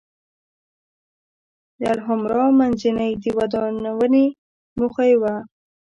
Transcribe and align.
د 1.79 1.81
الحمرأ 1.95 2.43
منځۍ 2.59 3.11
د 3.23 3.25
ودانونې 3.37 4.25
موخه 4.77 5.03
یې 5.09 5.15
وه. 5.21 5.35